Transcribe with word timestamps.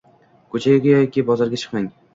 Ko'chaga 0.55 0.97
yoki 0.97 1.27
bozorga 1.31 1.65
chiqmang 1.67 1.91